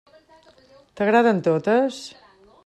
T'agraden 1.01 1.39
totes? 1.49 2.01